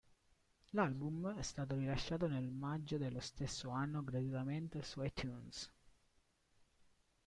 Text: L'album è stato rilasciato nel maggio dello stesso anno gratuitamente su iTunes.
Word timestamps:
L'album 0.71 1.35
è 1.37 1.43
stato 1.43 1.75
rilasciato 1.75 2.25
nel 2.27 2.49
maggio 2.49 2.97
dello 2.97 3.19
stesso 3.19 3.69
anno 3.69 4.03
gratuitamente 4.03 4.81
su 4.81 4.99
iTunes. 5.03 5.71